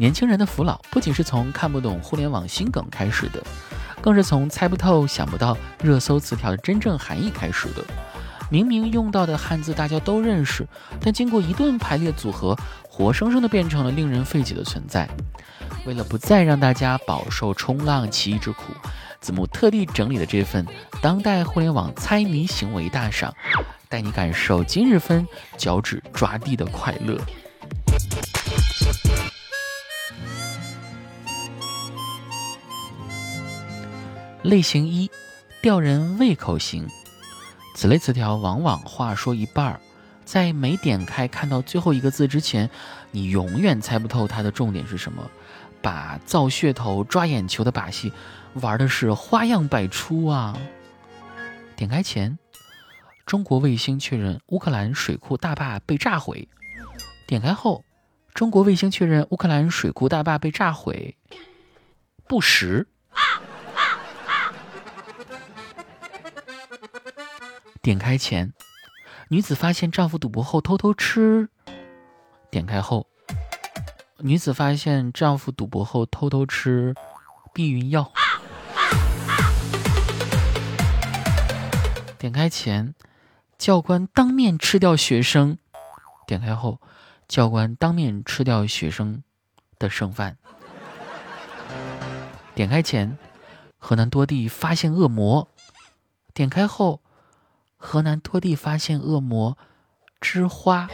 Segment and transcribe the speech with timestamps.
[0.00, 3.44] 年轻人的扶老不仅是从看不懂互联网新梗开始的，
[4.00, 7.84] 更是从猜不透、想不到热搜词条的真正含义开始的。
[8.48, 10.66] 明明用到的汉字大家都认识，
[11.02, 12.56] 但经过一顿排列组合，
[12.88, 15.06] 活生生的变成了令人费解的存在。
[15.84, 18.72] 为了不再让大家饱受冲浪奇异之苦，
[19.20, 20.66] 子木特地整理了这份
[21.02, 23.34] 当代互联网猜谜行为大赏，
[23.90, 25.28] 带你感受今日份
[25.58, 27.18] 脚趾抓地的快乐。
[34.42, 35.10] 类型一，
[35.60, 36.88] 吊人胃口型。
[37.74, 39.80] 此类词条往往话说一半儿，
[40.24, 42.68] 在没点开看到最后一个字之前，
[43.10, 45.30] 你永远猜不透它的重点是什么。
[45.82, 48.12] 把造噱头、抓眼球的把戏
[48.54, 50.54] 玩的是花样百出啊！
[51.74, 52.38] 点开前，
[53.24, 56.48] 中国卫星确认乌克兰水库大坝被炸毁；
[57.26, 57.82] 点开后，
[58.34, 61.16] 中国卫星确认乌克兰水库大坝被炸毁，
[62.26, 62.86] 不实。
[67.82, 68.52] 点开前，
[69.28, 71.48] 女子发现丈夫赌博后偷偷吃；
[72.50, 73.06] 点开后，
[74.18, 76.94] 女子发现丈夫赌博后偷偷吃
[77.54, 78.12] 避孕药。
[82.18, 82.94] 点开前，
[83.56, 85.56] 教官当面吃掉学生；
[86.26, 86.82] 点开后，
[87.28, 89.22] 教官当面吃掉学生
[89.78, 90.36] 的剩饭。
[92.54, 93.16] 点开前，
[93.78, 95.48] 河南多地发现恶魔；
[96.34, 97.00] 点开后。
[97.82, 99.56] 河南多地发现恶魔
[100.20, 100.88] 之花。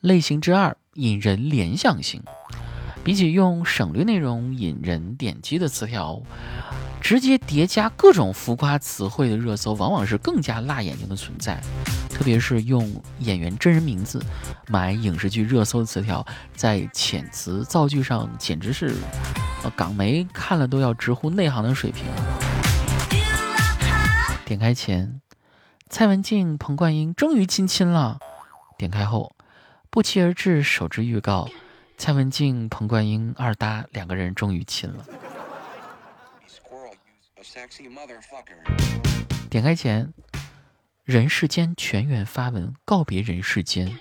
[0.00, 2.22] 类型之二，引人联想型。
[3.02, 6.20] 比起用省略内容引人点击的词条。
[7.00, 11.60] 直接叠加各种浮夸词汇的热搜，往往是更加辣眼睛的存在。
[12.22, 14.24] 特别是用演员真人名字
[14.68, 16.24] 买影视剧热搜的词条，
[16.54, 18.94] 在遣词造句上简直是
[19.74, 22.04] 港媒看了都要直呼内行的水平。
[24.44, 25.20] 点开前，
[25.90, 28.18] 蔡文静、彭冠英终于亲亲了；
[28.78, 29.34] 点开后，
[29.90, 31.48] 不期而至首支预告，
[31.98, 35.04] 蔡文静、彭冠英二搭两个人终于亲了。
[39.50, 40.12] 点开前，
[41.12, 43.98] 人世间全员发文告别人世间。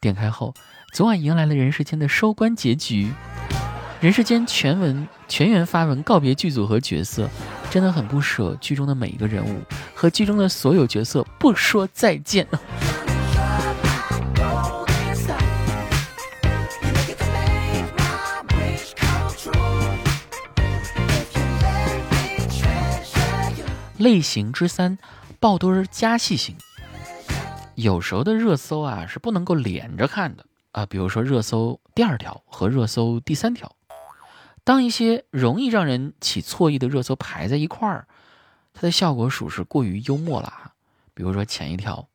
[0.00, 0.54] 点开后，
[0.94, 3.12] 昨晚迎来了人世间的收官结局。
[4.00, 7.28] 人世间全文全员发文告别剧组和角色，
[7.70, 9.60] 真的很不舍剧中的每一个人物
[9.94, 12.48] 和剧中的所有角色，不说再见。
[23.98, 24.96] 类型之三，
[25.38, 26.56] 爆墩加戏型。
[27.74, 33.76] 有时候的热搜啊是不能够连着看的啊，比如说热搜第二条和热搜第三条。
[34.64, 38.08] 当一些容易让人起错意的热搜排在一块儿，
[38.72, 40.72] 它的效果属实过于幽默了啊。
[41.14, 42.08] 比如说前一条，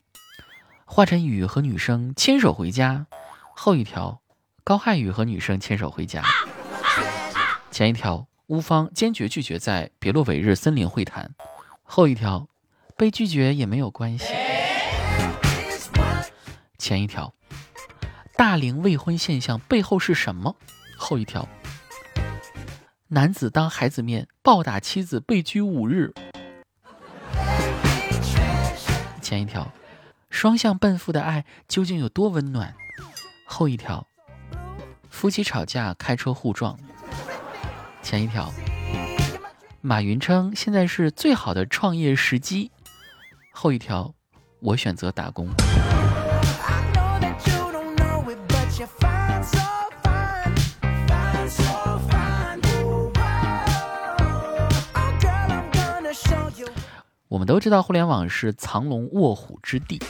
[0.85, 3.05] 华晨宇和女生牵手回家；
[3.55, 4.19] 后一条，
[4.63, 6.23] 高瀚宇和女生牵手回家。
[7.71, 11.33] 前一条，乌方坚决拒绝在别洛韦日森林会谈。
[11.83, 12.47] 后一条，
[13.01, 14.25] 被拒绝也没有关系。
[16.77, 17.33] 前一条，
[18.35, 20.55] 大龄未婚现象背后是什么？
[20.99, 21.49] 后一条，
[23.07, 26.13] 男子当孩子面暴打妻子被拘五日。
[29.19, 29.73] 前一条，
[30.29, 32.71] 双向奔赴的爱究竟有多温暖？
[33.45, 34.05] 后一条，
[35.09, 36.77] 夫妻吵架开车互撞。
[38.03, 38.53] 前一条。
[39.83, 42.69] 马云称现在是最好的创业时机。
[43.63, 44.11] 后一条，
[44.59, 45.47] 我选择打工。
[57.27, 60.01] 我们都知道，互联网是藏龙卧虎之地，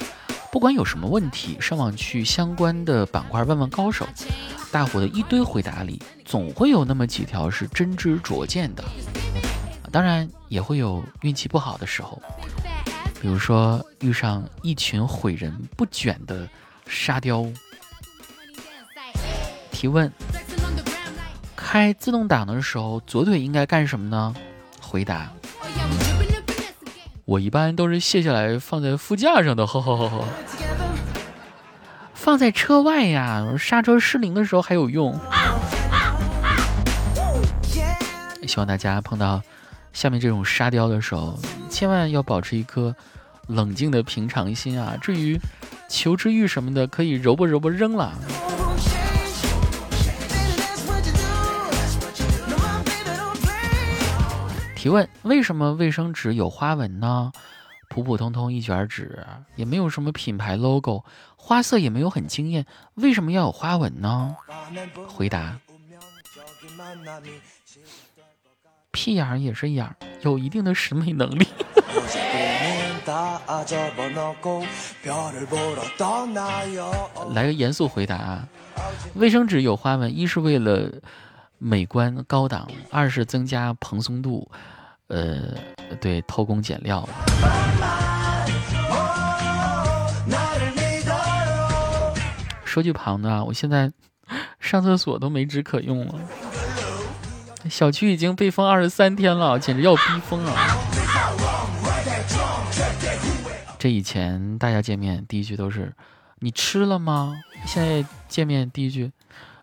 [0.50, 4.08] 不管有什么问题，上网去相关的板块问问高手，
[4.72, 8.84] 大伙的一堆回答里，总会有那么几条是真知灼见的。
[9.92, 12.22] 当然也会有运气不好的时候，
[13.22, 16.50] 比如说遇上一群毁人不卷的
[16.88, 17.46] 沙雕。
[19.72, 20.12] 提问：
[21.56, 24.34] 开自动挡的时候，左腿应该干什么呢？
[24.82, 25.32] 回答：
[27.26, 30.26] 我一般都是卸下来放在副驾上的，呵呵呵呵。
[32.16, 35.16] 放在车外呀，刹车失灵的时候还有用。
[38.48, 39.44] 希望大家碰到。
[39.94, 41.38] 下面这种沙雕的时候，
[41.72, 42.94] 千万要保持一颗
[43.48, 44.96] 冷静的平常心啊。
[45.02, 45.40] 至于
[45.90, 48.14] 求知欲什么的，可以揉吧揉吧扔了。
[54.76, 57.32] 提问：为什么卫生纸有花纹呢？
[57.88, 59.26] 普普通通一卷纸，
[59.56, 61.04] 也没有什么品牌 logo，
[61.36, 62.66] 花色也没有很惊艳，
[62.96, 64.36] 为什么要有花纹呢？
[65.08, 65.60] 回答：
[68.92, 71.48] 屁眼儿也是眼儿，有一定的审美能力。
[77.34, 78.48] 来个严肃回答啊！
[79.16, 80.90] 卫生纸有花纹，一是为了。
[81.64, 84.50] 美观高档，二是增加蓬松度，
[85.10, 85.54] 呃，
[86.00, 87.08] 对，偷工减料。
[92.66, 93.92] 说句旁的啊，我现在
[94.60, 96.16] 上厕所都没纸可用了。
[97.70, 100.54] 小区已经被封二十三天了，简直要逼疯了。
[103.78, 105.94] 这以前大家见面第一句都是
[106.40, 107.36] “你吃了吗？”
[107.66, 109.12] 现在见面第一句。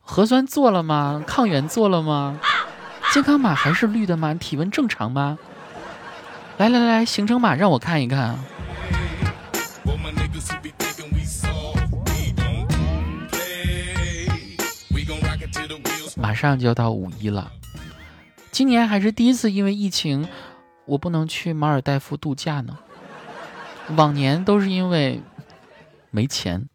[0.01, 1.23] 核酸做了吗？
[1.27, 2.41] 抗原做了吗？
[3.13, 4.35] 健康码还是绿的吗？
[4.35, 5.39] 体温正常吗？
[6.57, 8.39] 来来来，行程码让我看一看。
[16.17, 17.53] 马上就要到五一了，
[18.59, 20.27] 今年还是第一次因为疫情，
[20.85, 22.77] 我不能去马尔代夫度假呢。
[23.95, 25.23] 往年都是因为
[26.11, 26.69] 没钱。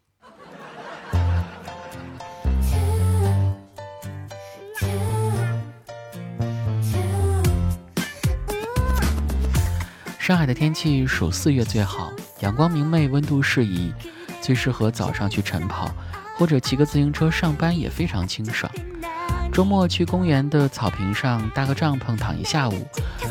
[10.18, 12.10] 上海的天气属四月最好，
[12.40, 13.92] 阳光明媚，温度适宜，
[14.40, 15.94] 最适合早上去晨跑，
[16.38, 18.72] 或者骑个自行车上班也非常清爽。
[19.54, 22.88] 周末去公园的草坪上搭个帐篷躺一下午，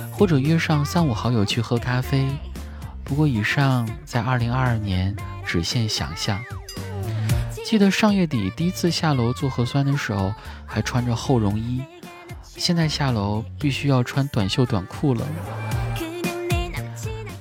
[0.10, 2.26] 或者约上三五好友去喝咖啡。
[3.04, 5.14] 不过以上在二零二二年
[5.46, 6.42] 只限想象。
[7.66, 10.34] 记得上月底第一次下楼做核酸的时候，
[10.66, 11.82] 还穿着厚绒衣，
[12.56, 15.28] 现在下楼必须要穿短袖短裤了。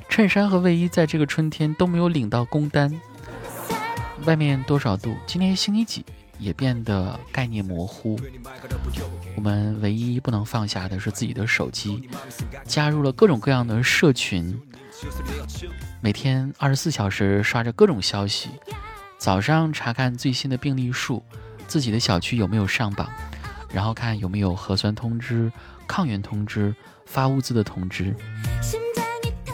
[0.08, 3.00] 衬衫和卫衣在这个春天都没有领到工单。
[4.24, 5.16] 外面多少度？
[5.24, 6.04] 今天星期几？
[6.42, 8.18] 也变得概念模糊。
[9.36, 12.08] 我们唯一不能放下的是自己的手机，
[12.64, 14.60] 加入了各种各样的社群，
[16.00, 18.50] 每天二十四小时刷着各种消息。
[19.16, 21.22] 早上查看最新的病例数，
[21.68, 23.08] 自己的小区有没有上榜，
[23.72, 25.52] 然后看有没有核酸通知、
[25.86, 26.74] 抗原通知、
[27.06, 28.14] 发物资的通知。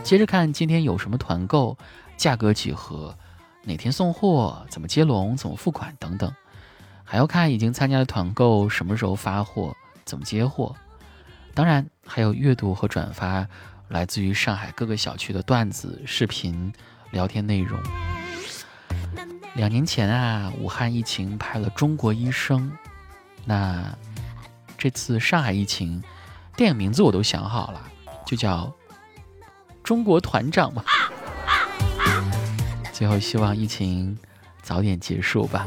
[0.02, 1.76] 接着看今天有什么团购，
[2.16, 3.14] 价格几何，
[3.64, 6.32] 哪天送货，怎么接龙，怎么付款等等，
[7.10, 9.74] 还要看已经参加的团购什么时候发货，
[10.04, 10.76] 怎么接货。
[11.54, 13.48] 当然还有阅读和转发
[13.88, 16.70] 来自于上海各个小区的段子、视频、
[17.10, 17.80] 聊天内容。
[19.54, 22.70] 两年前啊，武汉疫情拍了《中国医生》，
[23.46, 23.82] 那
[24.76, 26.02] 这次上海疫情，
[26.56, 27.82] 电影名字我都想好了，
[28.26, 28.70] 就叫。
[29.82, 30.84] 中国团长嘛，
[32.92, 34.18] 最后希望疫情
[34.60, 35.66] 早点结束吧。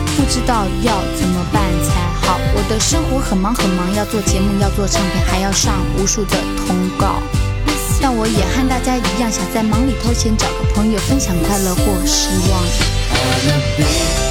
[0.21, 2.39] 不知道要怎么办才好。
[2.53, 7.23] 我的生活很忙很忙，要做节目，要做唱片，还要上无数的通告。
[7.99, 14.30] 但我也和大家一样，想在忙里偷闲，找个朋友分享快乐或失望。